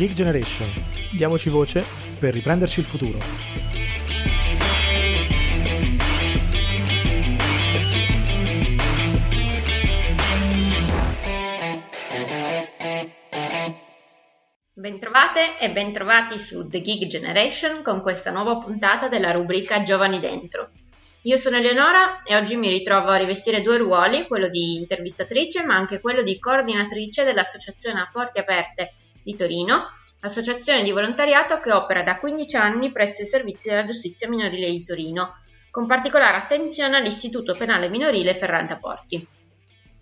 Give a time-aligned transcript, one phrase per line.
[0.00, 0.66] Geek Generation.
[1.12, 1.84] Diamoci voce
[2.18, 3.18] per riprenderci il futuro.
[14.72, 20.70] Bentrovate e bentrovati su The Geek Generation con questa nuova puntata della rubrica Giovani Dentro.
[21.24, 25.74] Io sono Eleonora e oggi mi ritrovo a rivestire due ruoli, quello di intervistatrice ma
[25.74, 29.88] anche quello di coordinatrice dell'Associazione a Porte Aperte di Torino,
[30.20, 34.84] associazione di volontariato che opera da 15 anni presso i servizi della giustizia minorile di
[34.84, 35.38] Torino,
[35.70, 39.26] con particolare attenzione all'Istituto Penale Minorile Ferrante Porti.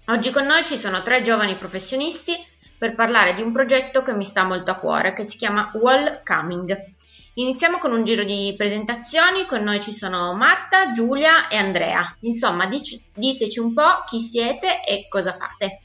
[0.07, 2.35] Oggi con noi ci sono tre giovani professionisti
[2.79, 6.23] per parlare di un progetto che mi sta molto a cuore, che si chiama Wall
[6.25, 6.97] Coming
[7.39, 12.17] Iniziamo con un giro di presentazioni, con noi ci sono Marta, Giulia e Andrea.
[12.23, 15.83] Insomma, dic- diteci un po' chi siete e cosa fate.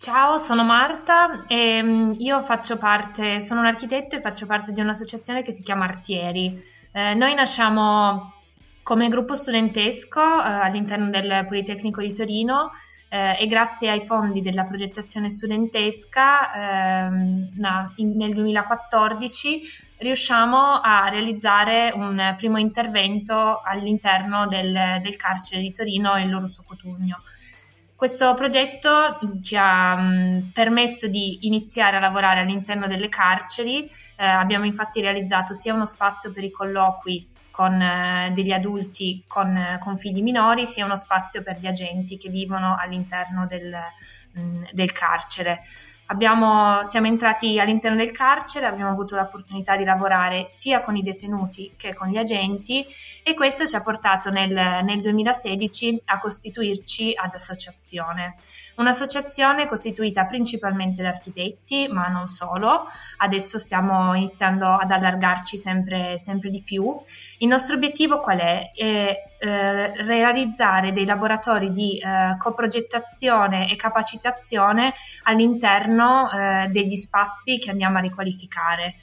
[0.00, 4.80] Ciao, sono Marta e mm, io faccio parte, sono un architetto e faccio parte di
[4.80, 6.62] un'associazione che si chiama Artieri.
[6.92, 8.32] Eh, noi nasciamo
[8.84, 12.70] come gruppo studentesco eh, all'interno del Politecnico di Torino
[13.08, 19.62] eh, e grazie ai fondi della progettazione studentesca ehm, na, in, nel 2014
[19.96, 26.48] riusciamo a realizzare un primo intervento all'interno del, del carcere di Torino e il loro
[26.64, 27.20] Cotugno.
[27.98, 34.66] Questo progetto ci ha mh, permesso di iniziare a lavorare all'interno delle carceri, eh, abbiamo
[34.66, 39.98] infatti realizzato sia uno spazio per i colloqui con eh, degli adulti con, eh, con,
[39.98, 43.74] figli minori, sia uno spazio per gli agenti che vivono all'interno del,
[44.30, 45.62] mh, del carcere.
[46.10, 51.72] Abbiamo, siamo entrati all'interno del carcere, abbiamo avuto l'opportunità di lavorare sia con i detenuti
[51.76, 52.86] che con gli agenti
[53.28, 58.36] e questo ci ha portato nel, nel 2016 a costituirci ad associazione.
[58.76, 62.86] Un'associazione costituita principalmente da architetti, ma non solo.
[63.18, 66.98] Adesso stiamo iniziando ad allargarci sempre, sempre di più.
[67.38, 68.70] Il nostro obiettivo qual è?
[68.74, 74.94] È eh, realizzare dei laboratori di eh, coprogettazione e capacitazione
[75.24, 78.94] all'interno eh, degli spazi che andiamo a riqualificare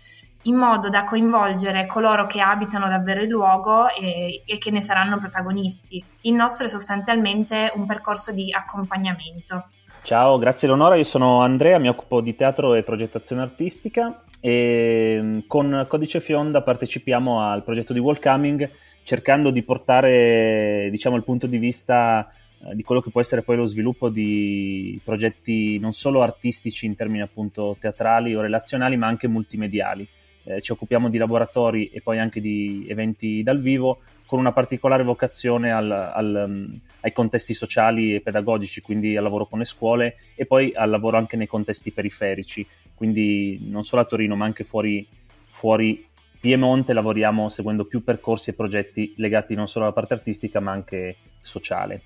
[0.45, 5.19] in modo da coinvolgere coloro che abitano davvero il luogo e, e, che ne saranno
[5.19, 6.03] protagonisti.
[6.21, 9.67] Il nostro è sostanzialmente un percorso di accompagnamento.
[10.03, 15.39] Ciao, grazie Leonora, io sono Andrea, mi occupo di teatro e progettazione artistica e mm,
[15.47, 18.69] con Codice Fionda partecipiamo al progetto di Wallcoming
[19.01, 22.29] cercando di portare diciamo, il punto di vista
[22.63, 26.95] eh, di quello che può essere poi lo sviluppo di progetti non solo artistici in
[26.95, 30.07] termini appunto teatrali o relazionali ma anche multimediali
[30.45, 35.03] eh, ci occupiamo di laboratori e poi anche di eventi dal vivo con una particolare
[35.03, 40.15] vocazione al, al, um, ai contesti sociali e pedagogici, quindi al lavoro con le scuole
[40.35, 44.63] e poi al lavoro anche nei contesti periferici, quindi non solo a Torino ma anche
[44.63, 45.07] fuori,
[45.49, 46.07] fuori
[46.39, 51.15] Piemonte lavoriamo seguendo più percorsi e progetti legati non solo alla parte artistica ma anche
[51.41, 52.01] sociale.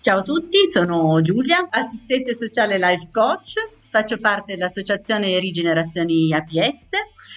[0.00, 3.54] Ciao a tutti, sono Giulia, assistente sociale life coach,
[3.98, 6.90] faccio parte dell'associazione Rigenerazioni APS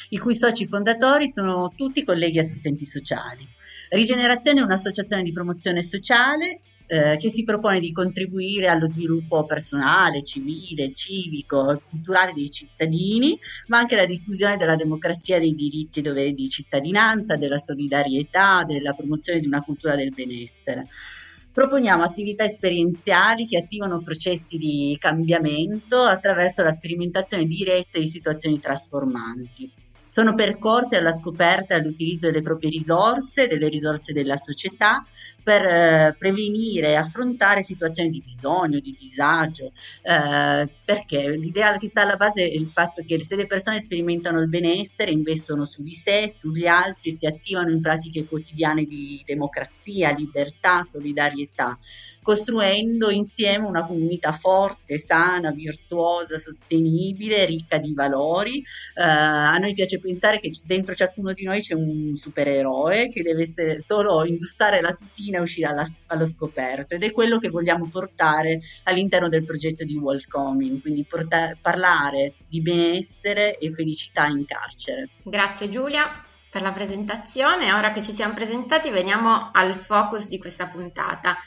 [0.10, 3.48] i cui soci fondatori sono tutti colleghi assistenti sociali.
[3.90, 10.22] Rigenerazione è un'associazione di promozione sociale eh, che si propone di contribuire allo sviluppo personale,
[10.22, 16.04] civile, civico e culturale dei cittadini, ma anche alla diffusione della democrazia, dei diritti e
[16.04, 20.90] doveri di cittadinanza, della solidarietà, della promozione di una cultura del benessere.
[21.54, 29.72] Proponiamo attività esperienziali che attivano processi di cambiamento attraverso la sperimentazione diretta di situazioni trasformanti.
[30.14, 35.06] Sono percorsi alla scoperta e all'utilizzo delle proprie risorse, delle risorse della società,
[35.42, 42.02] per eh, prevenire e affrontare situazioni di bisogno, di disagio, eh, perché l'idea che sta
[42.02, 45.94] alla base è il fatto che se le persone sperimentano il benessere, investono su di
[45.94, 51.80] sé, sugli altri, si attivano in pratiche quotidiane di democrazia, libertà, solidarietà
[52.22, 58.58] costruendo insieme una comunità forte, sana, virtuosa, sostenibile, ricca di valori.
[58.60, 63.48] Eh, a noi piace pensare che dentro ciascuno di noi c'è un supereroe che deve
[63.82, 68.62] solo indossare la tutina e uscire alla, allo scoperto ed è quello che vogliamo portare
[68.84, 75.10] all'interno del progetto di Welcoming, quindi portare, parlare di benessere e felicità in carcere.
[75.24, 77.72] Grazie Giulia per la presentazione.
[77.72, 81.38] Ora che ci siamo presentati, veniamo al focus di questa puntata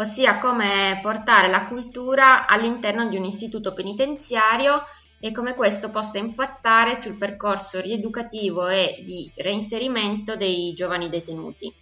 [0.00, 4.82] ossia come portare la cultura all'interno di un istituto penitenziario
[5.20, 11.72] e come questo possa impattare sul percorso rieducativo e di reinserimento dei giovani detenuti.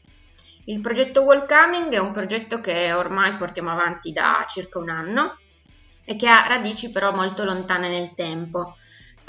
[0.65, 5.39] Il progetto Welcoming è un progetto che ormai portiamo avanti da circa un anno
[6.05, 8.77] e che ha radici però molto lontane nel tempo.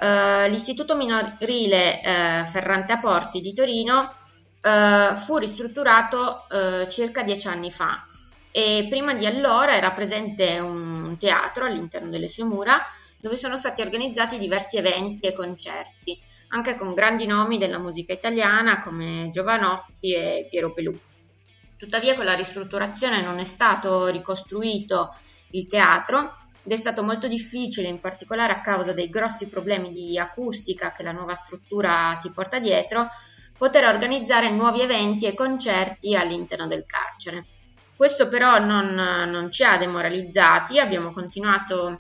[0.02, 4.16] eh, l'istituto minorile eh, Ferrante a Porti di Torino
[4.62, 6.48] eh, fu ristrutturato
[6.88, 8.04] circa dieci anni fa
[8.52, 12.82] e prima di allora era presente un teatro all'interno delle sue mura
[13.20, 16.20] dove sono stati organizzati diversi eventi e concerti,
[16.50, 20.98] anche con grandi nomi della musica italiana come Giovanotti e Piero Pelù.
[21.78, 25.16] Tuttavia con la ristrutturazione non è stato ricostruito
[25.52, 30.18] il teatro ed è stato molto difficile, in particolare a causa dei grossi problemi di
[30.18, 33.08] acustica che la nuova struttura si porta dietro,
[33.58, 37.46] poter organizzare nuovi eventi e concerti all'interno del carcere.
[38.00, 42.00] Questo però non, non ci ha demoralizzati, abbiamo continuato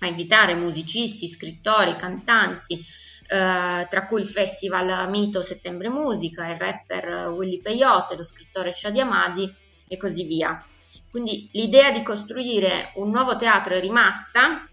[0.00, 7.28] a invitare musicisti, scrittori, cantanti, eh, tra cui il festival Mito Settembre Musica, il rapper
[7.28, 9.48] Willy Peyote, lo scrittore Shadi Amadi
[9.86, 10.60] e così via.
[11.08, 14.68] Quindi l'idea di costruire un nuovo teatro è rimasta,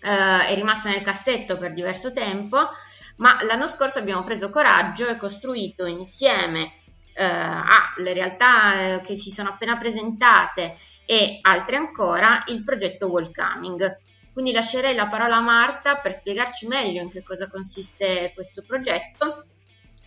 [0.00, 2.70] eh, è rimasta nel cassetto per diverso tempo,
[3.16, 6.72] ma l'anno scorso abbiamo preso coraggio e costruito insieme
[7.24, 13.96] alle realtà eh, che si sono appena presentate e altre ancora il progetto Welcoming.
[14.32, 19.46] Quindi lascerei la parola a Marta per spiegarci meglio in che cosa consiste questo progetto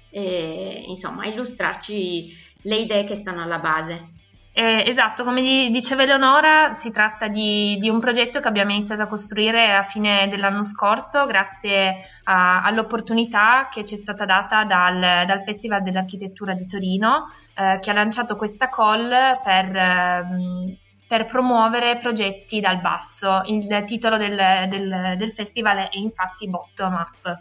[0.09, 4.20] e insomma illustrarci le idee che stanno alla base.
[4.53, 9.07] Eh, esatto, come diceva Eleonora, si tratta di, di, un progetto che abbiamo iniziato a
[9.07, 11.95] costruire a fine dell'anno scorso grazie
[12.25, 17.91] a, all'opportunità che ci è stata data dal, dal Festival dell'Architettura di Torino, eh, che
[17.91, 19.09] ha lanciato questa call
[19.41, 20.77] per, eh,
[21.07, 23.43] per, promuovere progetti dal basso.
[23.45, 27.37] Il titolo del, del, del festival è infatti Bottom Up.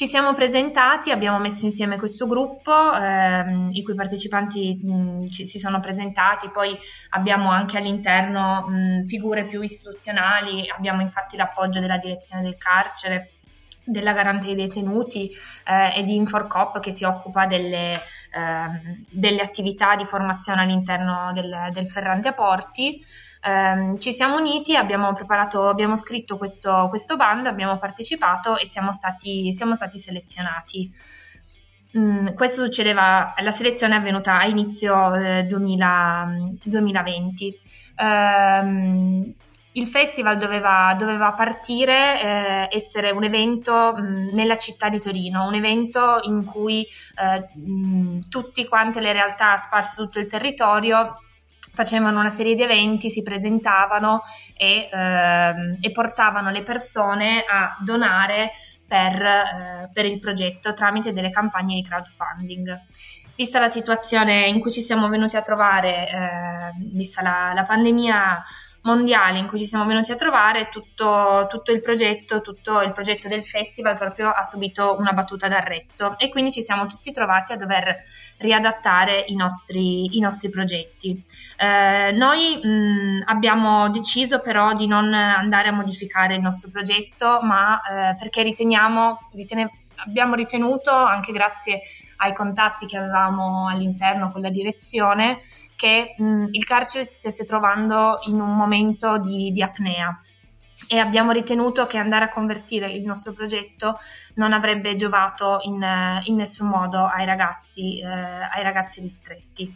[0.00, 5.58] Ci siamo presentati, abbiamo messo insieme questo gruppo, ehm, i cui partecipanti mh, ci, si
[5.58, 6.74] sono presentati, poi
[7.10, 13.32] abbiamo anche all'interno mh, figure più istituzionali, abbiamo infatti l'appoggio della direzione del carcere,
[13.84, 15.30] della garante dei detenuti
[15.66, 21.68] eh, e di Inforcop che si occupa delle, eh, delle, attività di formazione all'interno del,
[21.72, 23.04] del Ferrante a Porti
[23.40, 28.92] ehm, ci siamo uniti, abbiamo preparato, abbiamo scritto questo, questo bando, abbiamo partecipato e siamo
[28.92, 30.92] stati, siamo stati selezionati.
[31.98, 37.60] Mm, questo succedeva, la selezione è avvenuta a inizio eh, 2000, 2020.
[37.98, 39.34] Um,
[39.72, 45.46] il festival doveva, doveva partire, eh, essere un evento mh, mm, nella città di Torino,
[45.46, 51.20] un evento in cui eh, mh, mm, tutte quante le realtà sparse tutto il territorio
[51.80, 54.20] facevano una serie di eventi, si presentavano
[54.54, 58.50] e, ehm, e portavano le persone a donare
[58.86, 62.80] per, eh, per, il progetto tramite delle campagne di crowdfunding.
[63.34, 68.42] Vista la situazione in cui ci siamo venuti a trovare, eh, vista la, la pandemia
[68.82, 73.28] mondiale in cui ci siamo venuti a trovare, tutto, tutto, il progetto, tutto il progetto
[73.28, 77.56] del festival proprio ha subito una battuta d'arresto e quindi ci siamo tutti trovati a
[77.56, 78.02] dover
[78.40, 81.22] riadattare i nostri, i nostri progetti.
[81.56, 87.80] Eh, noi mh, abbiamo deciso però di non andare a modificare il nostro progetto, ma
[87.80, 89.70] eh, perché riteniamo, ritene,
[90.06, 91.82] abbiamo ritenuto, anche grazie
[92.16, 95.40] ai contatti che avevamo all'interno con la direzione,
[95.76, 100.18] che mh, il carcere si stesse trovando in un momento di, di apnea
[100.86, 103.98] e abbiamo ritenuto che andare a convertire il nostro progetto
[104.34, 105.84] non avrebbe giovato in,
[106.24, 109.74] in nessun modo ai ragazzi, eh, ai ragazzi ristretti.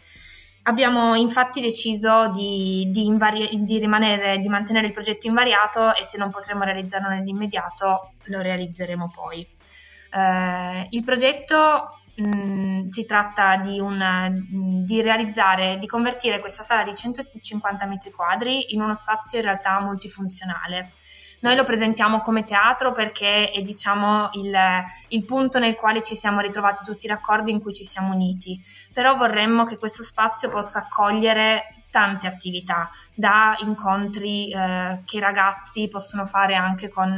[0.67, 6.17] Abbiamo infatti deciso di, di, invari- di, rimanere, di mantenere il progetto invariato e se
[6.17, 9.47] non potremo realizzarlo nell'immediato lo realizzeremo poi.
[10.11, 16.95] Eh, il progetto Mm, si tratta di, una, di, realizzare, di convertire questa sala di
[16.95, 20.93] 150 metri quadri in uno spazio in realtà multifunzionale.
[21.41, 24.57] Noi lo presentiamo come teatro perché è diciamo, il,
[25.09, 29.17] il punto nel quale ci siamo ritrovati tutti d'accordo in cui ci siamo uniti, però
[29.17, 36.27] vorremmo che questo spazio possa accogliere tante attività, da incontri eh, che i ragazzi possono
[36.27, 37.17] fare anche con,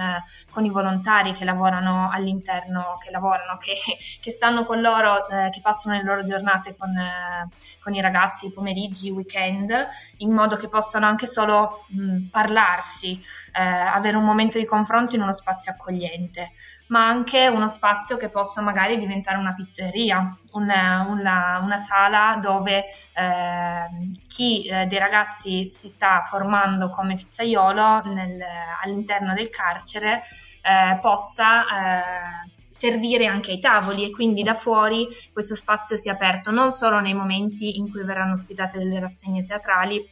[0.51, 3.73] con, i volontari che lavorano all'interno, che lavorano, che,
[4.21, 7.49] che stanno con loro, eh, che passano le loro giornate con, eh,
[7.83, 9.73] con, i ragazzi, pomeriggi, weekend,
[10.19, 13.19] in modo che possano anche solo mh, parlarsi,
[13.55, 16.53] eh, avere un momento di confronto in uno spazio accogliente
[16.89, 22.85] ma anche uno spazio che possa magari diventare una pizzeria, una, una, una sala dove
[23.13, 28.41] eh, chi eh, dei ragazzi si sta formando come pizzaiolo nel,
[28.83, 30.23] all'interno del carcere
[30.63, 36.51] eh, possa eh, servire anche ai tavoli e quindi da fuori questo spazio sia aperto
[36.51, 40.07] non solo nei momenti in cui verranno ospitate delle rassegne teatrali,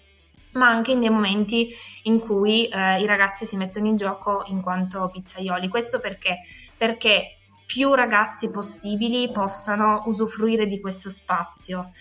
[0.52, 1.68] ma anche in dei momenti
[2.04, 5.68] in cui eh, i ragazzi si mettono in gioco in quanto pizzaioli.
[5.68, 6.38] Questo perché?
[6.76, 11.92] Perché più ragazzi possibili possano usufruire di questo spazio.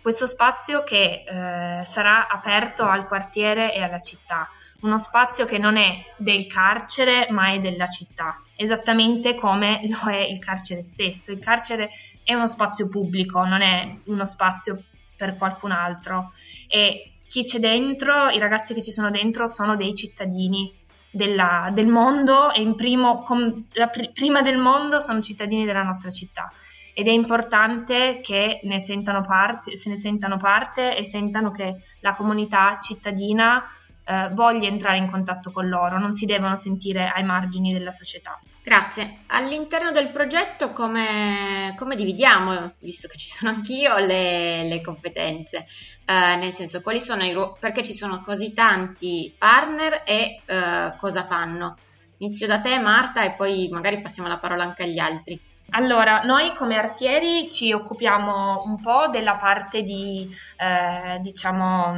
[0.00, 4.48] Questo spazio che eh, sarà aperto al quartiere e alla città,
[4.80, 10.18] uno spazio che non è del carcere ma è della città, esattamente come lo è
[10.18, 11.30] il carcere stesso.
[11.30, 11.88] Il carcere
[12.24, 14.82] è uno spazio pubblico, non è uno spazio
[15.16, 16.32] per qualcun altro
[16.66, 20.81] e chi c'è dentro, i ragazzi che ci sono dentro sono dei cittadini
[21.12, 26.50] della, del mondo e primo, com, pr- prima del mondo sono cittadini della nostra città.
[26.94, 32.14] Ed è importante che ne sentano parte, se ne sentano parte e sentano che la
[32.14, 33.62] comunità cittadina
[34.04, 38.38] eh, voglia entrare in contatto con loro, non si devono sentire ai margini della società.
[38.64, 39.18] Grazie.
[39.26, 45.66] All'interno del progetto come, come dividiamo, visto che ci sono anch'io, le, le competenze?
[46.04, 50.94] Eh, nel senso, quali sono i ruoli, perché ci sono così tanti partner e eh,
[50.96, 51.76] cosa fanno?
[52.18, 55.40] Inizio da te Marta e poi magari passiamo la parola anche agli altri.
[55.74, 61.94] Allora, noi come artieri ci occupiamo un po' della parte di, eh, diciamo,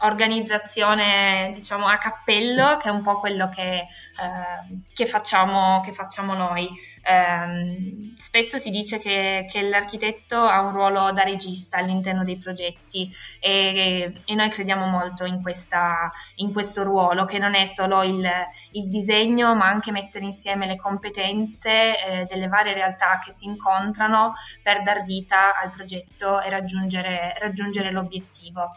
[0.00, 6.34] organizzazione, diciamo, a cappello, che è un po' quello che, eh, che, facciamo, che facciamo
[6.34, 6.68] noi.
[7.02, 13.08] Eh, spesso si dice che, che, l'architetto ha un ruolo da regista all'interno dei progetti
[13.38, 18.28] e, e noi crediamo molto in, questa, in, questo ruolo, che non è solo il,
[18.72, 24.32] il, disegno, ma anche mettere insieme le competenze eh, delle varie realtà che si incontrano
[24.62, 28.70] per dar vita al progetto e raggiungere, raggiungere l'obiettivo.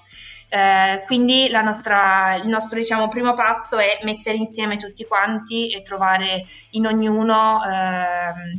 [0.52, 6.46] Eh, quindi nostra, il nostro diciamo, primo passo è mettere insieme tutti quanti e trovare
[6.72, 8.58] in ognuno, eh,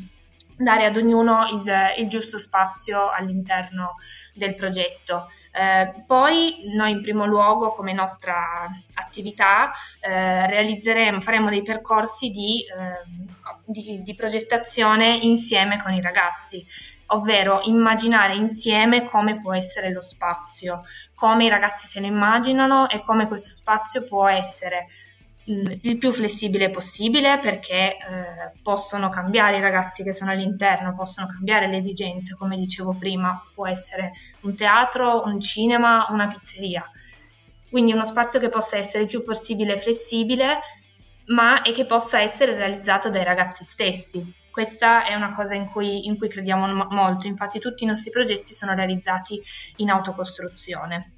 [0.56, 3.96] dare ad ognuno il, il, giusto spazio all'interno
[4.34, 5.30] del progetto.
[5.52, 12.64] Eh, poi noi in primo luogo come nostra attività eh, realizzeremo, faremo dei percorsi di,
[12.72, 13.26] ehm,
[13.64, 16.64] di, di progettazione insieme con i ragazzi
[17.12, 20.82] ovvero immaginare insieme come può essere lo spazio,
[21.14, 24.86] come i ragazzi se lo immaginano e come questo spazio può essere
[25.44, 27.98] mh, il più flessibile possibile perché eh,
[28.62, 33.66] possono cambiare i ragazzi che sono all'interno, possono cambiare le esigenze, come dicevo prima, può
[33.66, 34.12] essere
[34.42, 36.84] un teatro, un cinema, una pizzeria.
[37.68, 40.58] Quindi uno spazio che possa essere il più possibile flessibile,
[41.26, 46.06] ma e che possa essere realizzato dai ragazzi stessi, questa è una cosa in cui,
[46.06, 49.40] in cui crediamo molto, infatti tutti i nostri progetti sono realizzati
[49.76, 51.12] in autocostruzione.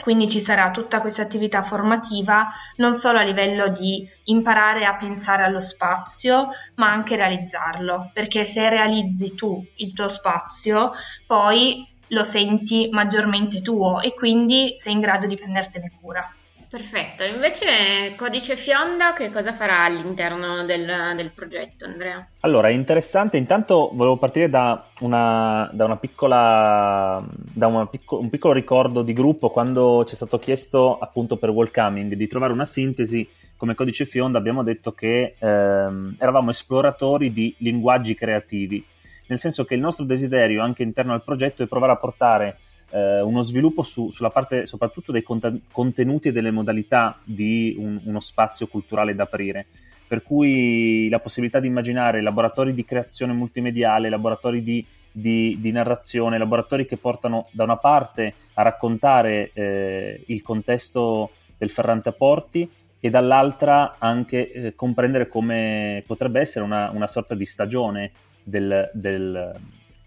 [0.00, 5.44] Quindi ci sarà tutta questa attività formativa non solo a livello di imparare a pensare
[5.44, 10.92] allo spazio, ma anche realizzarlo, perché se realizzi tu il tuo spazio,
[11.26, 16.28] poi lo senti maggiormente tuo e quindi sei in grado di prendertene cura.
[16.74, 22.26] Perfetto, invece Codice Fionda che cosa farà all'interno del, del progetto Andrea?
[22.40, 28.54] Allora, interessante, intanto volevo partire da, una, da, una piccola, da una picco, un piccolo
[28.54, 33.24] ricordo di gruppo quando ci è stato chiesto appunto per Welcoming di trovare una sintesi.
[33.56, 38.84] Come Codice Fionda abbiamo detto che ehm, eravamo esploratori di linguaggi creativi,
[39.28, 42.58] nel senso che il nostro desiderio anche interno al progetto è provare a portare
[42.94, 48.00] eh, uno sviluppo su, sulla parte soprattutto dei cont- contenuti e delle modalità di un,
[48.04, 49.66] uno spazio culturale da aprire.
[50.06, 56.38] Per cui la possibilità di immaginare laboratori di creazione multimediale, laboratori di, di, di narrazione,
[56.38, 62.70] laboratori che portano da una parte a raccontare eh, il contesto del Ferrante a Porti
[63.00, 69.52] e dall'altra anche eh, comprendere come potrebbe essere una, una sorta di stagione del, del,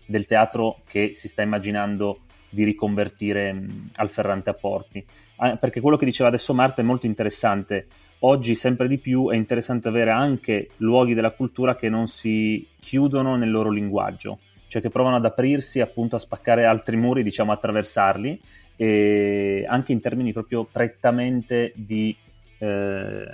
[0.06, 5.06] del, teatro che si sta immaginando di riconvertire mh, al Ferrante a Porti.
[5.38, 7.88] Ah, perché quello che diceva adesso Marta è molto interessante.
[8.20, 13.36] Oggi sempre di più è interessante avere anche luoghi della cultura che non si chiudono
[13.36, 18.42] nel loro linguaggio, cioè che provano ad aprirsi, appunto a spaccare altri muri, diciamo attraversarli,
[18.80, 22.16] anche in termini proprio prettamente di,
[22.58, 23.28] eh,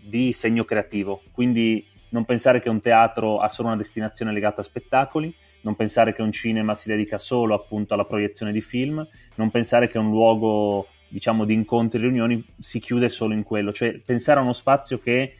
[0.00, 1.22] di segno creativo.
[1.30, 6.14] Quindi non pensare che un teatro ha solo una destinazione legata a spettacoli, non pensare
[6.14, 9.06] che un cinema si dedica solo appunto alla proiezione di film,
[9.36, 13.72] non pensare che un luogo diciamo di incontri e riunioni si chiude solo in quello,
[13.72, 15.34] cioè pensare a uno spazio che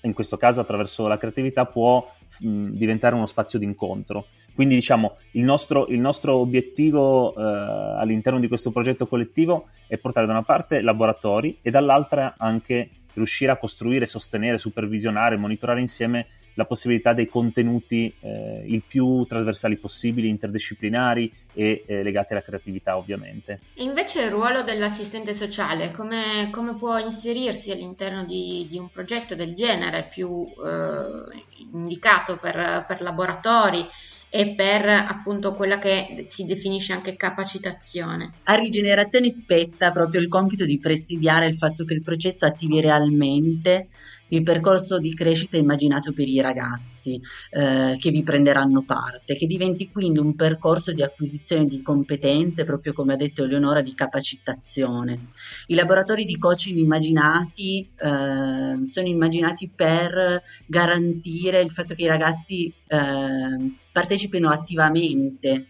[0.00, 2.08] in questo caso attraverso la creatività può
[2.40, 4.26] mh, diventare uno spazio di incontro.
[4.54, 10.26] Quindi diciamo il nostro, il nostro obiettivo eh, all'interno di questo progetto collettivo è portare
[10.26, 16.64] da una parte laboratori e dall'altra anche riuscire a costruire, sostenere, supervisionare, monitorare insieme la
[16.64, 23.60] possibilità dei contenuti eh, il più trasversali possibili, interdisciplinari e eh, legati alla creatività ovviamente.
[23.74, 29.34] E invece il ruolo dell'assistente sociale, come, come può inserirsi all'interno di, di, un progetto
[29.34, 33.86] del genere più eh, indicato per, per laboratori?
[34.28, 38.32] E per appunto quella che si definisce anche capacitazione.
[38.44, 43.88] A rigenerazione spetta proprio il compito di presidiare il fatto che il processo attivi realmente
[44.28, 49.90] il percorso di crescita immaginato per i ragazzi eh, che vi prenderanno parte, che diventi
[49.90, 55.26] quindi un percorso di acquisizione di competenze, proprio come ha detto Eleonora, di capacitazione.
[55.66, 62.72] I laboratori di coaching immaginati eh, sono immaginati per garantire il fatto che i ragazzi
[62.86, 65.66] eh, partecipino attivamente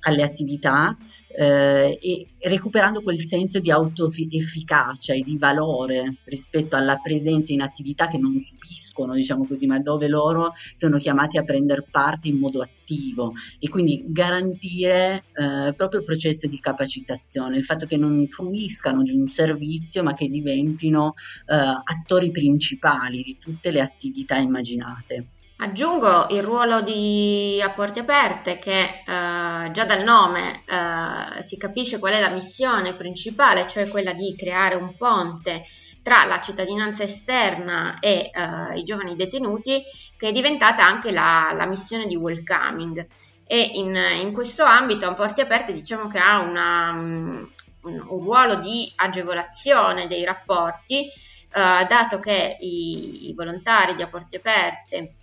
[0.00, 0.96] alle attività
[1.38, 8.06] eh, e recuperando quel senso di autoefficacia e di valore rispetto alla presenza in attività
[8.06, 12.60] che non subiscono, diciamo così, ma dove loro sono chiamati a prendere parte in modo
[12.60, 19.02] attivo e quindi garantire eh, proprio il processo di capacitazione, il fatto che non fruiscano
[19.02, 21.14] di un servizio ma che diventino
[21.46, 25.28] eh, attori principali di tutte le attività immaginate.
[25.60, 31.98] Aggiungo il ruolo di A Porte Aperte che eh, già dal nome eh, si capisce
[31.98, 35.64] qual è la missione principale, cioè quella di creare un ponte
[36.00, 39.82] tra la cittadinanza esterna e eh, i giovani detenuti,
[40.16, 43.04] che è diventata anche la, la missione di welcoming.
[43.44, 47.46] E in, in, questo ambito A Porte Aperte diciamo che ha una, un,
[47.82, 51.10] un, ruolo di agevolazione dei rapporti, eh,
[51.50, 55.14] dato che i, i volontari di A Porte Aperte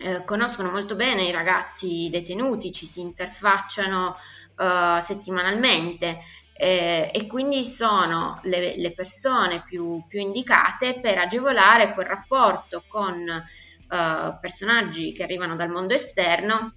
[0.00, 4.16] eh, conoscono molto bene i ragazzi detenuti, ci si interfacciano
[4.58, 6.18] eh, settimanalmente
[6.52, 13.28] eh, e quindi sono le, le persone più, più, indicate per agevolare quel rapporto con
[13.28, 16.72] eh, personaggi che arrivano dal mondo esterno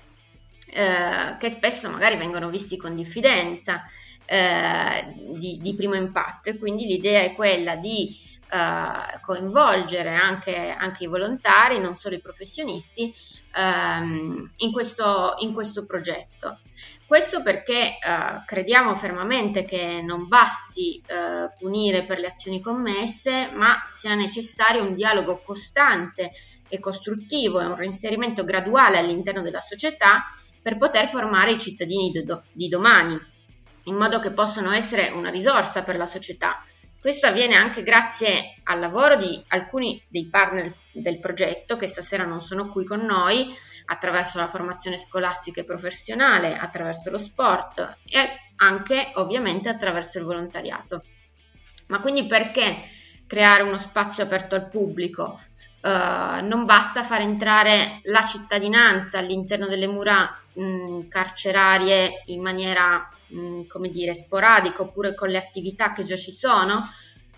[0.68, 3.84] eh, che spesso magari vengono visti con diffidenza
[4.32, 6.50] di, di primo impatto.
[6.50, 8.16] E quindi l'idea è quella di
[8.52, 13.14] eh, coinvolgere anche, anche, i volontari, non solo i professionisti,
[13.56, 16.60] ehm, in, questo, in, questo, progetto.
[17.06, 23.88] Questo perché eh, crediamo fermamente che non basti eh, punire per le azioni commesse, ma
[23.90, 26.32] sia necessario un dialogo costante
[26.68, 30.24] e costruttivo e un reinserimento graduale all'interno della società
[30.62, 33.18] per poter formare i cittadini di, do- di domani,
[33.86, 36.64] in modo che possano essere una risorsa per la società
[37.02, 42.42] questo avviene anche grazie al lavoro di alcuni dei partner del progetto che stasera non
[42.42, 43.52] sono qui con noi,
[43.86, 51.04] attraverso la formazione scolastica e professionale, attraverso lo sport e anche ovviamente attraverso il volontariato.
[51.88, 52.84] Ma quindi perché
[53.26, 55.42] creare uno spazio aperto al pubblico?
[55.82, 63.68] Uh, non basta far entrare la cittadinanza all'interno delle mura mh, carcerarie in maniera mh,
[63.68, 66.90] come dire, sporadica oppure con le attività che già ci sono,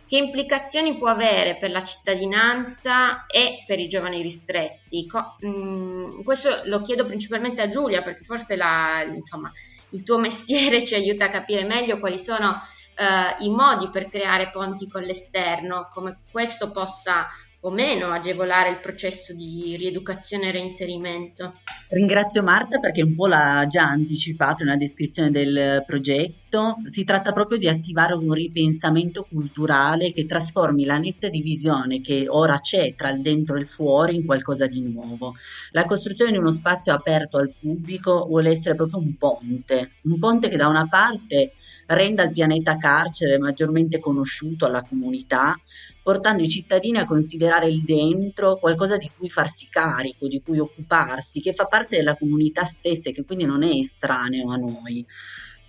[0.06, 5.08] che implicazioni può avere per la cittadinanza e per i giovani ristretti?
[5.08, 9.52] Co- mh, questo lo chiedo principalmente a Giulia perché forse la, insomma,
[9.90, 14.50] il tuo mestiere ci aiuta a capire meglio quali sono uh, i modi per creare
[14.50, 17.28] ponti con l'esterno, come questo possa
[17.66, 21.60] o meno agevolare il processo di rieducazione e reinserimento.
[21.90, 26.76] Ringrazio Marta perché un po' l'ha già anticipato nella descrizione del progetto.
[26.86, 32.60] Si tratta proprio di attivare un ripensamento culturale che trasformi la netta divisione che ora
[32.60, 35.36] c'è tra il dentro e il fuori in qualcosa di nuovo.
[35.72, 40.50] La costruzione di uno spazio aperto al pubblico vuole essere proprio un ponte, un ponte
[40.50, 41.54] che da una parte
[41.88, 45.56] renda il pianeta carcere maggiormente conosciuto alla comunità,
[46.04, 51.40] portando i cittadini a considerare il dentro qualcosa di cui farsi carico, di cui occuparsi,
[51.40, 55.06] che fa parte della comunità stessa e che quindi non è estraneo a noi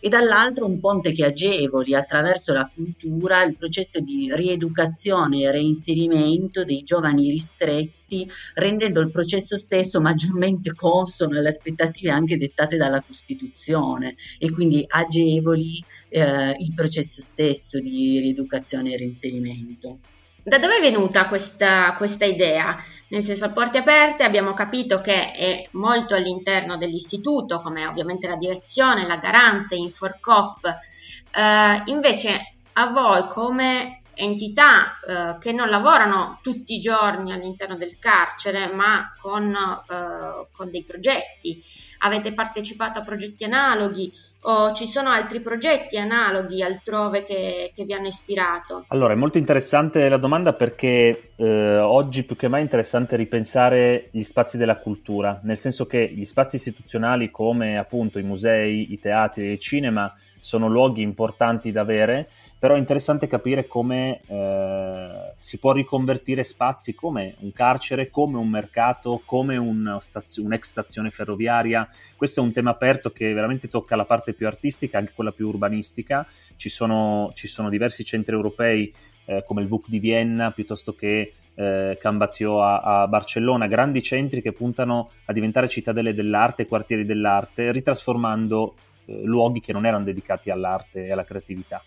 [0.04, 6.62] e dall'altro un ponte che agevoli attraverso la cultura il processo di rieducazione e reinserimento
[6.62, 14.14] dei giovani ristretti, rendendo il processo stesso maggiormente consono alle aspettative anche dettate dalla Costituzione
[14.38, 20.00] e quindi agevoli eh, il processo stesso di rieducazione e reinserimento.
[20.46, 22.76] Da dove è venuta questa, questa, idea?
[23.08, 28.36] Nel senso, a porte aperte abbiamo capito che è molto all'interno dell'istituto, come ovviamente la
[28.36, 30.66] direzione, la garante, Inforcop.
[30.66, 37.98] Eh, invece, a voi come entità eh, che non lavorano tutti i giorni all'interno del
[37.98, 41.64] carcere, ma con, eh, con dei progetti,
[42.00, 44.12] avete partecipato a progetti analoghi
[44.46, 48.84] o ci sono altri progetti analoghi altrove che, che vi hanno ispirato?
[48.88, 54.08] Allora, è molto interessante la domanda perché eh, oggi più che mai è interessante ripensare
[54.10, 58.98] gli spazi della cultura, nel senso che gli spazi istituzionali come appunto i musei, i
[58.98, 62.28] teatri il cinema sono luoghi importanti da avere,
[62.64, 68.48] però è interessante capire come eh, si può riconvertire spazi come un carcere, come un
[68.48, 71.86] mercato, come un stazio, un'ex stazione ferroviaria.
[72.16, 75.46] Questo è un tema aperto che veramente tocca la parte più artistica, anche quella più
[75.46, 76.26] urbanistica.
[76.56, 78.90] Ci sono, ci sono diversi centri europei
[79.26, 84.40] eh, come il VUC di Vienna, piuttosto che eh, Cambatio a, a, Barcellona, grandi centri
[84.40, 88.74] che puntano a diventare cittadelle dell'arte, quartieri dell'arte, ritrasformando
[89.04, 91.84] eh, luoghi che non erano dedicati all'arte e alla creatività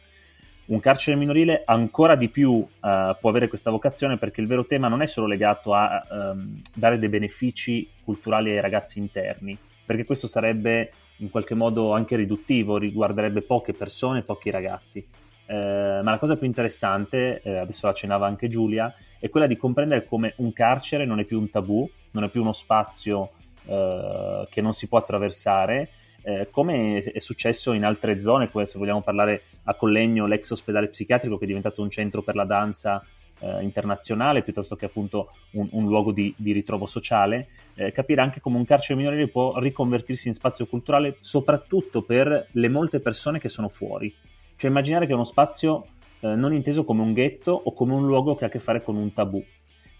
[0.67, 4.87] un carcere minorile ancora di più uh, può avere questa vocazione perché il vero tema
[4.87, 10.27] non è solo legato a um, dare dei benefici culturali ai ragazzi interni, perché questo
[10.27, 15.05] sarebbe in qualche modo anche riduttivo, riguarderebbe poche persone, pochi ragazzi.
[15.47, 19.55] Uh, ma la cosa più interessante, uh, adesso la accennava anche Giulia, è quella di
[19.55, 23.31] comprendere come un carcere non è più un tabù, non è più uno spazio
[23.67, 25.89] che non si può attraversare,
[26.27, 31.37] eh, come è successo in altre zone, se vogliamo parlare a Collegno, l'ex ospedale psichiatrico
[31.37, 33.03] che è diventato un centro per la danza
[33.39, 38.39] eh, internazionale piuttosto che appunto un, un luogo di, di, ritrovo sociale, eh, capire anche
[38.39, 43.49] come un carcere minorile può riconvertirsi in spazio culturale soprattutto per le molte persone che
[43.49, 44.13] sono fuori.
[44.55, 45.87] Cioè immaginare che è uno spazio
[46.21, 48.81] eh, non inteso come un ghetto o come un luogo che ha a che fare
[48.81, 49.43] con un tabù.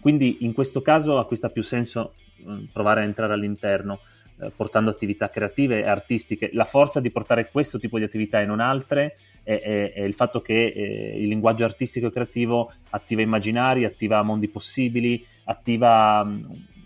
[0.00, 4.00] Quindi in questo caso acquista più senso eh, provare a entrare all'interno.
[4.40, 6.50] Eh, portando attività creative e artistiche.
[6.52, 10.14] La forza di portare questo tipo di attività e non altre è, è, è il
[10.14, 16.36] fatto che eh, il linguaggio artistico e creativo attiva immaginari, attiva mondi possibili, attiva, mm,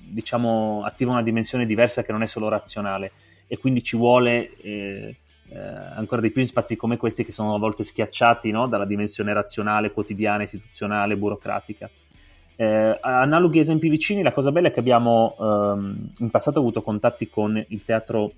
[0.08, 3.12] diciamo, attiva una dimensione diversa che non è solo razionale
[3.46, 5.16] e quindi ci vuole eh,
[5.50, 8.66] eh, ancora di più in spazi come questi che sono a volte schiacciati no?
[8.66, 11.90] dalla dimensione razionale, quotidiana, istituzionale, burocratica.
[12.62, 17.28] Eh, analoghi esempi vicini, la cosa bella è che abbiamo ehm, in passato avuto contatti
[17.28, 18.34] con il teatro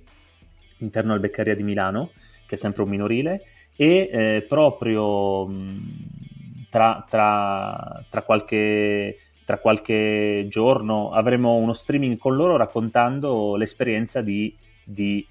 [0.79, 2.13] interno al Beccaria di Milano,
[2.47, 3.43] che è sempre un minorile,
[3.77, 12.35] e eh, proprio mh, tra, tra, tra, qualche, tra, qualche, giorno avremo uno streaming con
[12.35, 15.27] loro raccontando l'esperienza di, di,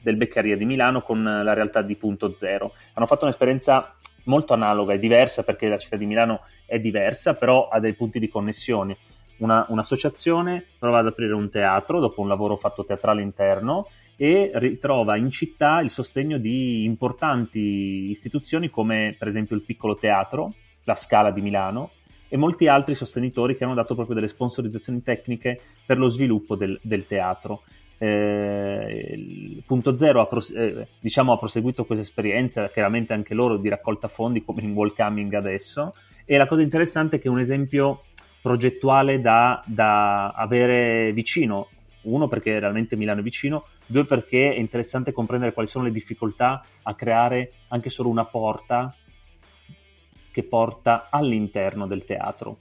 [0.00, 2.72] del Beccaria di Milano con la realtà di Punto Zero.
[2.94, 3.94] Hanno fatto un'esperienza
[4.28, 8.18] molto analoga e diversa perché la città di Milano è diversa, però ha dei punti
[8.18, 8.96] di connessione.
[9.38, 15.16] Una, un'associazione prova ad aprire un teatro dopo un lavoro fatto teatrale interno e ritrova
[15.16, 21.30] in città il sostegno di importanti istituzioni come per esempio il Piccolo Teatro, la Scala
[21.30, 21.92] di Milano
[22.28, 26.78] e molti altri sostenitori che hanno dato proprio delle sponsorizzazioni tecniche per lo sviluppo del,
[26.82, 27.62] del teatro.
[28.00, 33.68] Eh, punto zero ha, pros- eh, diciamo, ha proseguito questa esperienza, chiaramente anche loro di
[33.68, 35.94] raccolta fondi come in Welcoming adesso.
[36.24, 38.04] E la cosa interessante è che è un esempio
[38.40, 41.68] progettuale da, da avere vicino.
[42.02, 46.64] Uno, perché realmente Milano è vicino, due, perché è interessante comprendere quali sono le difficoltà
[46.82, 48.94] a creare anche solo una porta
[50.30, 52.58] che porta all'interno del teatro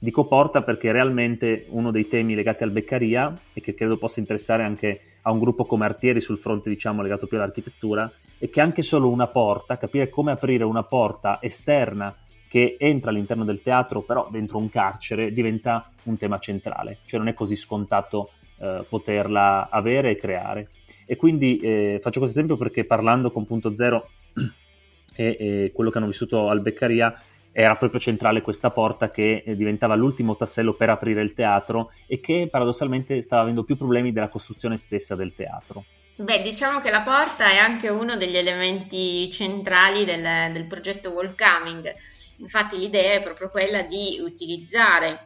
[0.00, 4.62] Dico porta perché realmente uno dei temi legati al Beccaria e che credo possa interessare
[4.62, 8.82] anche a un gruppo come Artieri sul fronte diciamo legato più all'architettura è che anche
[8.82, 14.28] solo una porta, capire come aprire una porta esterna che entra all'interno del teatro però
[14.30, 18.30] dentro un carcere diventa un tema centrale, cioè non è così scontato
[18.60, 20.68] eh, poterla avere e creare.
[21.06, 24.08] E quindi eh, faccio questo esempio perché parlando con Punto Zero
[25.14, 27.20] e, e quello che hanno vissuto al Beccaria
[27.60, 32.20] era proprio centrale questa porta che eh, diventava l'ultimo tassello per aprire il teatro e
[32.20, 35.84] che paradossalmente stava avendo più problemi della costruzione stessa del teatro.
[36.14, 41.92] Beh, diciamo che la porta è anche uno degli elementi centrali del, del progetto Welcoming.
[42.36, 45.24] Infatti l'idea è proprio quella di utilizzare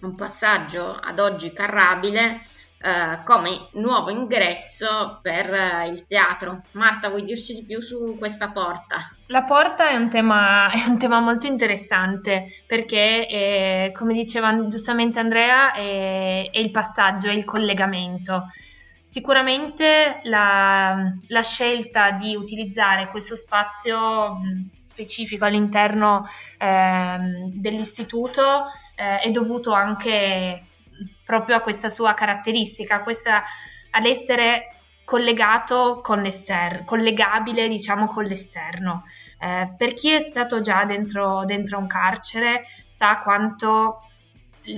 [0.00, 2.40] un passaggio ad oggi carrabile
[2.80, 6.62] eh, come nuovo ingresso per eh, il teatro.
[6.72, 9.10] Marta, vuoi dirci di più su questa porta?
[9.26, 15.18] La porta è un tema, è un tema molto interessante perché, è, come diceva giustamente
[15.18, 18.44] Andrea, è, è, il passaggio, è il collegamento.
[19.04, 24.38] Sicuramente la, la scelta di utilizzare questo spazio
[24.82, 27.18] specifico all'interno eh,
[27.54, 30.67] dell'istituto eh, è dovuto anche
[31.24, 33.42] proprio a questa sua caratteristica, questa,
[33.90, 39.04] ad essere collegato con l'esterno, collegabile diciamo con l'esterno.
[39.40, 44.02] Eh, per chi è stato già dentro, dentro un carcere sa quanto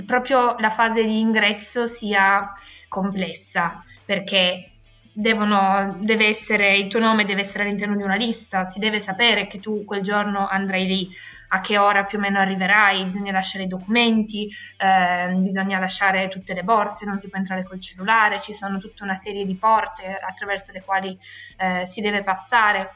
[0.06, 2.52] proprio la fase di ingresso sia
[2.88, 4.70] complessa perché
[5.12, 9.46] devono, deve essere, il tuo nome deve essere all'interno di una lista, si deve sapere
[9.46, 11.11] che tu quel giorno andrai lì,
[11.52, 16.54] a che ora più o meno arriverai, bisogna lasciare i documenti, eh, bisogna lasciare tutte
[16.54, 20.16] le borse, non si può entrare col cellulare, ci sono tutta una serie di porte
[20.16, 21.18] attraverso le quali
[21.56, 22.94] eh, si deve passare.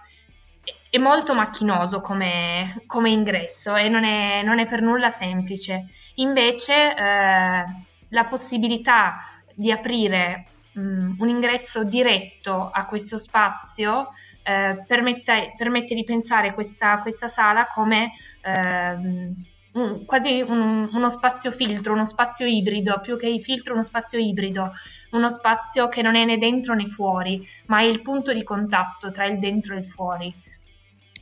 [0.88, 5.88] È molto macchinoso come, come ingresso e non è, non è, per nulla semplice.
[6.16, 7.64] Invece eh,
[8.08, 9.16] la possibilità
[9.52, 14.10] di aprire um, un ingresso diretto a questo spazio
[14.44, 19.32] eh, permette, permette, di pensare questa, questa sala come eh,
[19.72, 24.70] un, quasi un, uno spazio filtro, uno spazio ibrido, più che filtro uno spazio ibrido,
[25.12, 29.10] uno spazio che non è né dentro né fuori, ma è il punto di contatto
[29.10, 30.34] tra il dentro e il fuori.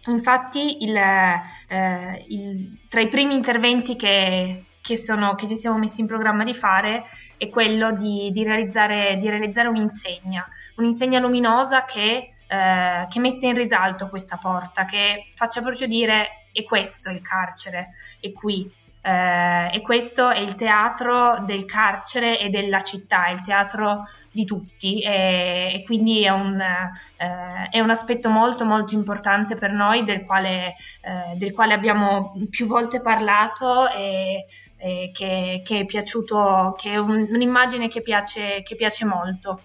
[0.06, 6.00] Infatti, il, eh, il, tra i primi interventi che, che, sono, che, ci siamo messi
[6.00, 7.04] in programma di fare
[7.36, 10.44] è quello di, di, realizzare, di realizzare, un'insegna,
[10.76, 16.62] un'insegna luminosa che, eh, che, mette in risalto questa porta, che faccia proprio dire è
[16.64, 18.70] questo il carcere, è qui.
[19.04, 24.44] Eh, e questo è il teatro del carcere e della città, è il teatro di
[24.44, 30.04] tutti e, e quindi è un, eh, è un, aspetto molto molto importante per noi
[30.04, 34.44] del quale, eh, del quale abbiamo più volte parlato e,
[34.76, 39.62] eh, che, che, è piaciuto, che è un, un'immagine che piace, che piace molto.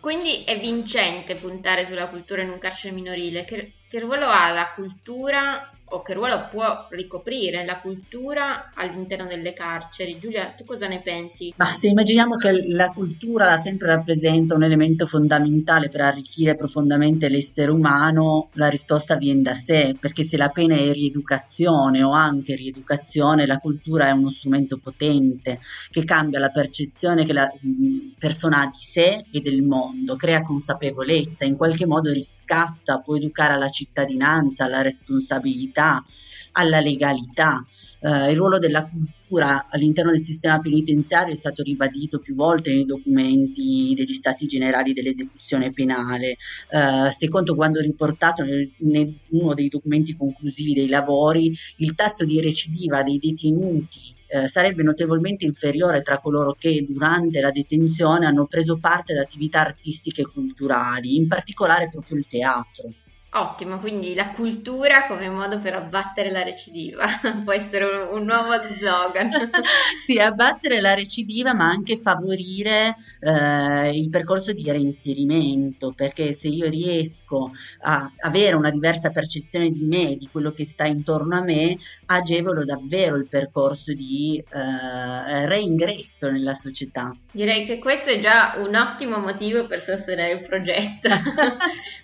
[0.00, 3.44] Quindi è vincente puntare sulla cultura in un carcere minorile.
[3.44, 9.52] Che, che ruolo ha la cultura o che ruolo può ricoprire la cultura all'interno delle
[9.52, 10.18] carceri.
[10.18, 11.52] Giulia, tu cosa ne pensi?
[11.56, 17.70] Ma se immaginiamo che la cultura sempre rappresenta un elemento fondamentale per arricchire profondamente l'essere
[17.70, 23.46] umano, la risposta viene da sé, perché se la pena è rieducazione o anche rieducazione,
[23.46, 27.50] la cultura è uno strumento potente che cambia la percezione che la
[28.18, 33.52] persona ha di sé e del mondo, crea consapevolezza, in qualche modo riscatta, può educare
[33.52, 35.73] alla cittadinanza, alla responsabilità
[36.52, 37.64] alla legalità.
[38.00, 42.84] Uh, il ruolo della cultura all'interno del sistema penitenziario è stato ribadito più volte nei
[42.84, 46.36] documenti degli Stati Generali dell'esecuzione penale.
[46.70, 53.02] Uh, secondo quando riportato in uno dei documenti conclusivi dei lavori, il tasso di recidiva
[53.02, 59.12] dei detenuti uh, sarebbe notevolmente inferiore tra coloro che durante la detenzione hanno preso parte
[59.12, 62.92] ad attività artistiche e culturali, in particolare proprio il teatro.
[63.36, 67.04] Ottimo, quindi la cultura come modo per abbattere la recidiva,
[67.42, 69.28] può essere un, un nuovo slogan.
[70.06, 76.68] sì, abbattere la recidiva ma anche favorire eh, il percorso di reinserimento, perché se io
[76.68, 81.76] riesco a avere una diversa percezione di me, di quello che sta intorno a me,
[82.06, 87.12] agevolo davvero il percorso di eh, reingresso nella società.
[87.32, 91.08] Direi che questo è già un ottimo motivo per sostenere il progetto.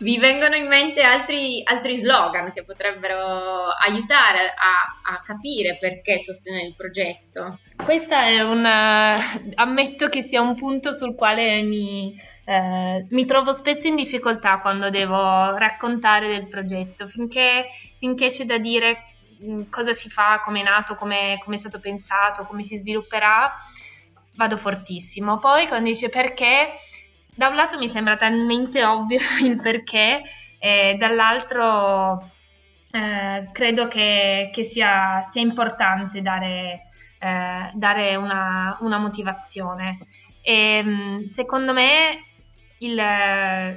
[0.00, 6.68] Vi vengono in mente altri, altri slogan che potrebbero aiutare a, a, capire perché sostenere
[6.68, 7.58] il progetto?
[7.76, 9.18] Questa è una.
[9.56, 14.88] ammetto che sia un punto sul quale mi, eh, mi trovo spesso in difficoltà quando
[14.88, 17.66] devo raccontare del progetto, finché,
[17.98, 19.02] finché c'è da dire
[19.44, 23.52] mm, cosa si fa, come è nato, come è stato pensato, come si svilupperà,
[24.36, 25.38] vado fortissimo.
[25.38, 26.72] Poi quando dice perché
[27.34, 30.22] da un lato mi sembra talmente ovvio il perché,
[30.58, 32.30] e dall'altro
[32.92, 36.82] eh, credo che, che sia, sia, importante dare,
[37.18, 39.98] eh, dare una, una, motivazione.
[40.42, 42.24] E, mm, secondo me
[42.78, 43.00] il,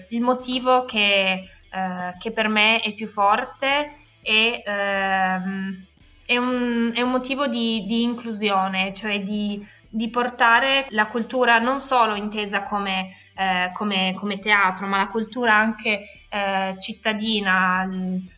[0.10, 5.86] il motivo che, eh, che, per me è più forte è, ehm,
[6.26, 11.82] è, un, è un, motivo di, di inclusione, cioè di, di portare la cultura non
[11.82, 17.88] solo intesa come eh, come, come, teatro, ma la cultura anche eh, cittadina,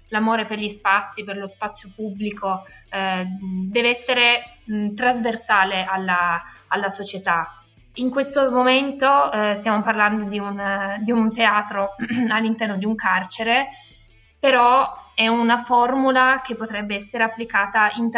[0.09, 3.25] l'amore per gli spazi, per lo spazio pubblico, eh,
[3.69, 7.61] deve essere mh, trasversale alla, alla, società.
[7.95, 11.95] In questo momento eh, stiamo parlando di un, di un teatro
[12.29, 13.69] all'interno di un carcere,
[14.39, 18.09] però è una formula che potrebbe essere applicata in,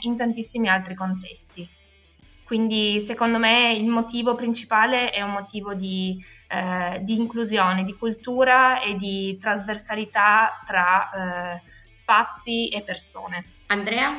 [0.00, 1.76] in tantissimi altri contesti.
[2.48, 6.16] Quindi secondo me il motivo principale è un motivo di,
[6.48, 13.44] eh, di inclusione, di cultura e di trasversalità tra eh, spazi e persone.
[13.66, 14.18] Andrea?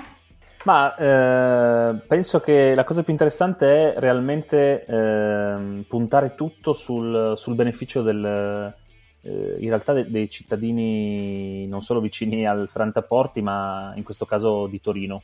[0.65, 7.55] Ma eh, penso che la cosa più interessante è realmente eh, puntare tutto sul, sul
[7.55, 8.75] beneficio del,
[9.21, 14.67] eh, in realtà de- dei cittadini non solo vicini al Frantaporti, ma in questo caso
[14.67, 15.23] di Torino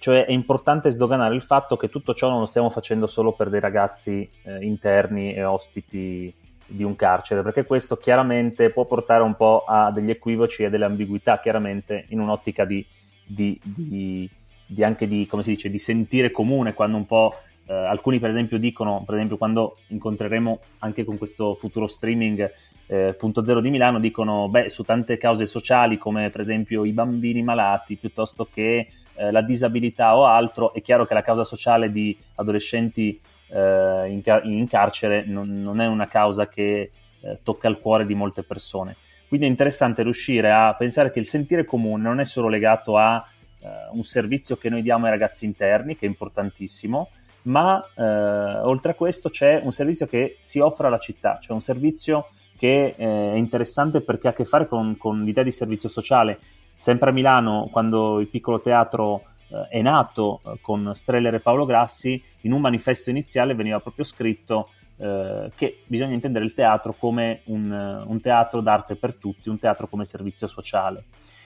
[0.00, 3.50] Cioè è importante sdoganare il fatto che tutto ciò non lo stiamo facendo solo per
[3.50, 6.34] dei ragazzi eh, interni e ospiti
[6.66, 10.86] di un carcere, perché questo chiaramente può portare un po' a degli equivoci e delle
[10.86, 12.84] ambiguità, chiaramente in un'ottica di,
[13.26, 14.26] di, di,
[14.64, 17.34] di anche di, come si dice, di sentire comune, quando un po'
[17.66, 22.50] eh, alcuni per esempio dicono, per esempio quando incontreremo anche con questo futuro streaming
[22.86, 27.42] eh, zero di Milano, dicono, beh, su tante cause sociali come per esempio i bambini
[27.42, 28.88] malati, piuttosto che
[29.20, 34.22] eh, la disabilità o altro, è chiaro che la causa sociale di adolescenti eh, in,
[34.22, 38.42] car- in, carcere non, non, è una causa che eh, tocca il cuore di molte
[38.42, 38.96] persone.
[39.28, 43.24] Quindi è interessante riuscire a pensare che il sentire comune non è solo legato a
[43.60, 47.10] eh, un servizio che noi diamo ai ragazzi interni, che è importantissimo,
[47.42, 51.60] ma eh, oltre a questo c'è un servizio che si offre alla città, cioè un
[51.60, 55.88] servizio che eh, è interessante perché ha a che fare con, con l'idea di servizio
[55.88, 56.38] sociale.
[56.80, 61.66] Sempre a Milano, quando il piccolo teatro eh, è nato eh, con Streller e Paolo
[61.66, 67.42] Grassi, in un manifesto iniziale veniva proprio scritto eh, che bisogna intendere il teatro come
[67.44, 67.70] un,
[68.06, 71.04] un, teatro d'arte per tutti, un teatro come servizio sociale.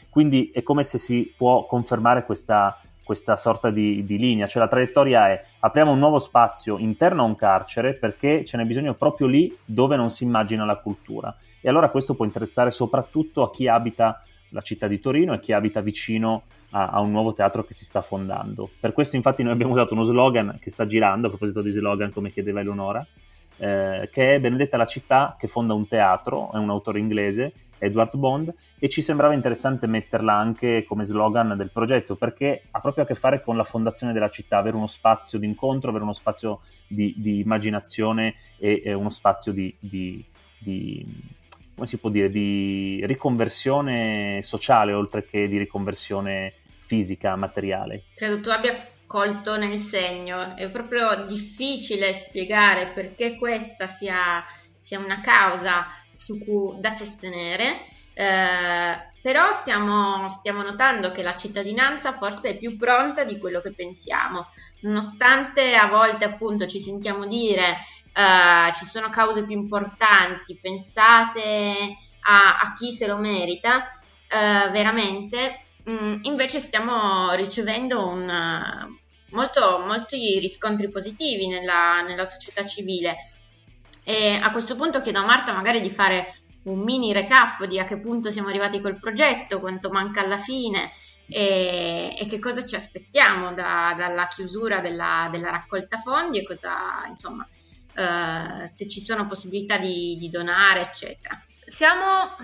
[0.09, 4.69] Quindi è come se si può confermare questa, questa sorta di, di, linea, cioè la
[4.69, 9.27] traiettoria è apriamo un nuovo spazio interno a un carcere perché ce n'è bisogno proprio
[9.27, 11.37] lì dove non si immagina la cultura.
[11.61, 14.23] E allora questo può interessare soprattutto a chi abita
[14.55, 17.85] la città di Torino e chi abita vicino a, a, un nuovo teatro che si
[17.85, 18.71] sta fondando.
[18.81, 22.13] Per questo infatti noi abbiamo usato uno slogan che sta girando, a proposito di slogan
[22.13, 23.05] come chiedeva Eleonora,
[23.57, 28.17] eh, che è Benedetta la città che fonda un teatro, è un autore inglese, Edward
[28.17, 33.07] Bond, e ci sembrava interessante metterla anche come slogan del progetto perché ha proprio a
[33.07, 36.61] che fare con la fondazione della città, avere uno spazio di incontro, avere uno spazio
[36.87, 40.25] di, di immaginazione e, e, uno spazio di, di,
[40.59, 41.05] di
[41.75, 48.05] come si può dire, di riconversione sociale oltre che di riconversione fisica, materiale.
[48.15, 54.45] Credo tu abbia colto nel segno, è proprio difficile spiegare perché questa sia,
[54.79, 55.87] sia una causa
[56.45, 63.25] cui, da sostenere, eh, però stiamo, stiamo, notando che la cittadinanza forse è più pronta
[63.25, 64.47] di quello che pensiamo,
[64.81, 67.77] nonostante a volte appunto ci sentiamo dire
[68.15, 73.87] eh, ci sono cause più importanti, pensate a, a chi se lo merita,
[74.29, 78.27] eh, veramente Mm, invece stiamo ricevendo un,
[79.33, 83.17] molto, molti riscontri positivi nella, nella, società civile.
[84.03, 87.85] E a questo punto chiedo a Marta magari di fare un mini recap di a
[87.85, 90.91] che punto siamo arrivati col progetto, quanto manca alla fine
[91.29, 97.05] e, e che cosa ci aspettiamo da, dalla chiusura della, della, raccolta fondi e cosa,
[97.09, 97.47] insomma,
[97.95, 101.41] uh, se ci sono possibilità di, di donare, eccetera.
[101.67, 102.37] Siamo,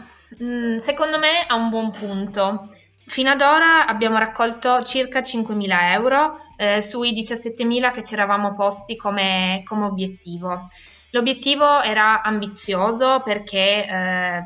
[0.43, 2.69] mm, secondo me, a un buon punto.
[3.07, 8.95] Fino ad ora abbiamo raccolto circa 5.000 euro eh, sui 17.000 che ci eravamo posti
[8.95, 10.69] come, come obiettivo.
[11.11, 14.43] L'obiettivo era ambizioso perché, eh,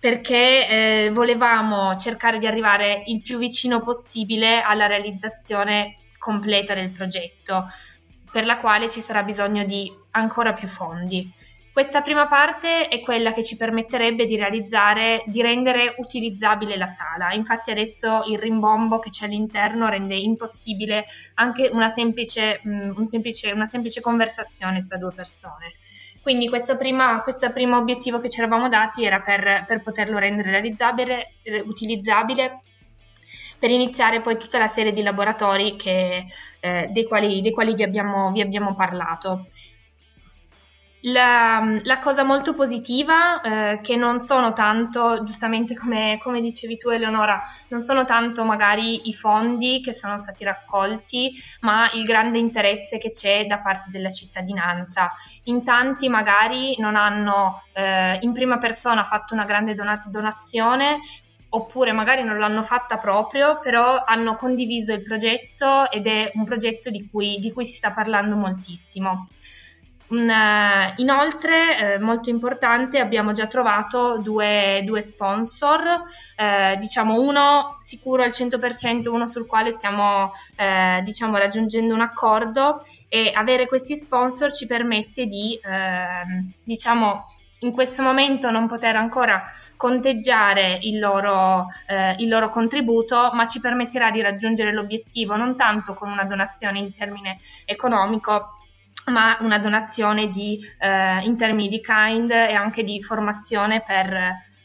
[0.00, 7.68] perché eh, volevamo cercare di arrivare il più vicino possibile alla realizzazione completa del progetto,
[8.36, 11.32] per la quale ci sarà bisogno di ancora più fondi.
[11.72, 17.32] Questa prima parte è quella che ci permetterebbe di realizzare, di rendere utilizzabile la sala.
[17.32, 23.50] Infatti adesso il rimbombo che c'è all'interno rende impossibile anche una semplice, um, un semplice,
[23.52, 25.72] una semplice conversazione tra due persone.
[26.20, 32.60] Quindi questo primo obiettivo che ci eravamo dati era per, per poterlo rendere realizzabile, utilizzabile
[33.58, 36.26] per iniziare poi tutta la serie di laboratori che,
[36.60, 39.46] eh, dei, quali, dei, quali, vi abbiamo, vi abbiamo parlato.
[41.08, 46.88] La, la, cosa molto positiva, eh, che non sono tanto, giustamente come, come, dicevi tu
[46.88, 52.98] Eleonora, non sono tanto magari i fondi che sono stati raccolti, ma il grande interesse
[52.98, 55.12] che c'è da parte della cittadinanza.
[55.44, 60.98] In tanti magari non hanno eh, in prima persona fatto una grande dona- donazione,
[61.48, 66.90] oppure magari non l'hanno fatta proprio, però hanno condiviso il progetto ed è un progetto
[66.90, 69.28] di cui, di cui si sta parlando moltissimo.
[70.08, 76.04] Uh, inoltre, eh, molto importante, abbiamo già trovato due, due sponsor,
[76.36, 82.86] eh, diciamo uno sicuro al 100%, uno sul quale stiamo eh, diciamo, raggiungendo un accordo
[83.08, 87.26] e avere questi sponsor ci permette di, ehm, diciamo,
[87.66, 89.44] in questo momento non poter ancora
[89.76, 95.94] conteggiare il loro, eh, il loro contributo, ma ci permetterà di raggiungere l'obiettivo non tanto
[95.94, 98.54] con una donazione in termine economico,
[99.06, 104.12] ma una donazione di, eh, in termini di kind e anche di formazione per,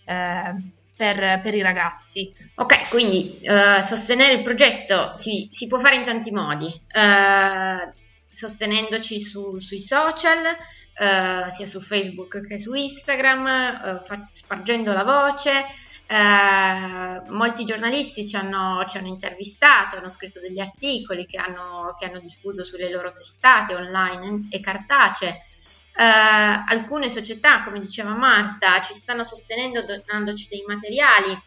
[0.06, 0.56] eh,
[0.96, 2.32] per, per i ragazzi.
[2.56, 7.92] Ok, quindi uh, sostenere il progetto si, si, può fare in tanti modi, uh,
[8.32, 15.66] sostenendoci su, sui social, uh, sia su Facebook che su Instagram, fa, spargendo la voce.
[17.30, 22.20] molti giornalisti ci hanno, ci hanno, intervistato, hanno scritto degli articoli che hanno, che hanno
[22.20, 25.40] diffuso sulle loro testate online e cartacee.
[25.94, 31.38] Uh, alcune società, come diceva Marta, ci stanno sostenendo donandoci dei materiali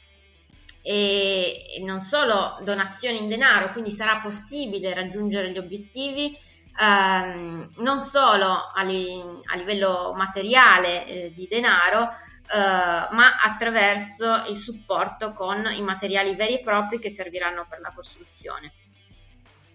[0.87, 6.37] e non solo donazioni in denaro, quindi sarà possibile raggiungere gli obiettivi
[6.81, 9.20] um, non solo a, li,
[9.53, 16.59] a livello materiale eh, di denaro, uh, ma attraverso il supporto con i materiali veri
[16.59, 18.72] e propri che serviranno per la costruzione.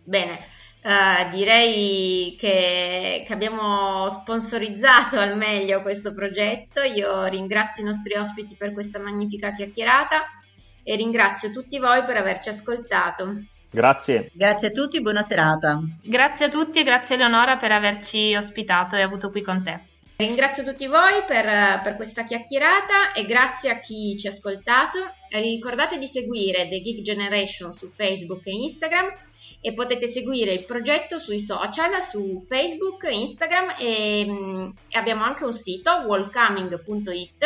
[0.03, 0.39] Bene,
[0.81, 6.79] Uh, direi che, che, abbiamo sponsorizzato al meglio questo progetto.
[6.79, 10.23] Io ringrazio i nostri ospiti per questa magnifica chiacchierata
[10.81, 13.43] e ringrazio tutti voi per averci ascoltato.
[13.71, 14.31] Grazie.
[14.33, 15.79] Grazie a tutti, buona serata.
[16.01, 19.79] Grazie a tutti e grazie Eleonora per averci ospitato e avuto qui con te.
[20.17, 24.99] Ringrazio tutti voi per, per, questa chiacchierata e grazie a chi ci ha ascoltato.
[25.29, 29.13] Ricordate di seguire The Geek Generation su Facebook e Instagram
[29.61, 35.45] e potete seguire il progetto sui social, su Facebook, Instagram e, mm, e abbiamo anche
[35.45, 37.43] un sito welcoming.it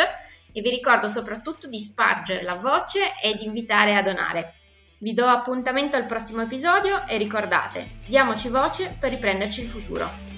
[0.52, 4.54] e vi ricordo soprattutto di spargere la voce e di invitare a donare.
[4.98, 10.33] Vi do appuntamento al prossimo episodio e ricordate, diamoci voce per riprenderci il futuro.